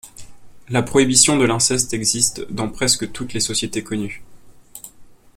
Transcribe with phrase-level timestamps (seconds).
[0.69, 4.23] La prohibition de l'inceste existe dans presque toutes les sociétés connues.